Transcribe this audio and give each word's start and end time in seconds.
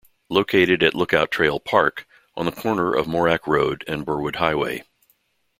Located 0.31 0.81
at 0.81 0.95
Lookout 0.95 1.29
Trail 1.29 1.59
Park, 1.59 2.07
on 2.35 2.47
the 2.47 2.51
corner 2.51 2.91
of 2.91 3.05
Morack 3.05 3.45
Road 3.45 3.83
and 3.87 4.03
Burwood 4.03 4.37
Highway. 4.37 4.81